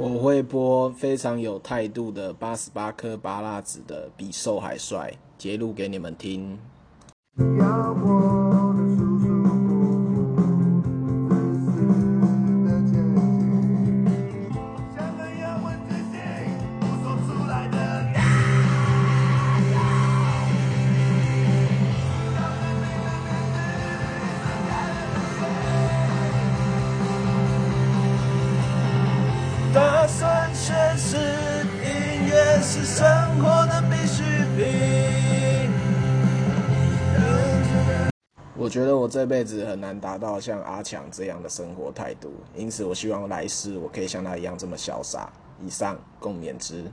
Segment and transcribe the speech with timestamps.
[0.00, 6.56] 我会播非常有态度的八十八颗拔蜡子的比瘦还帅，揭露给你们听。
[32.60, 33.06] 是生
[33.38, 34.22] 活的必需
[34.56, 35.70] 品。
[38.56, 45.32] 我觉得我这辈子很难达到像阿强这样的生活态度，因此我希望来世我可以像他一样这么潇洒。
[45.60, 46.84] 以上，共勉之。